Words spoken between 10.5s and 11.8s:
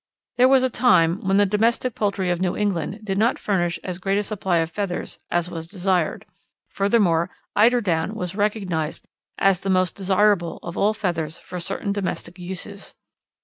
of all feathers for